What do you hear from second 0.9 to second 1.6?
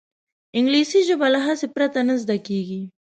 ژبه له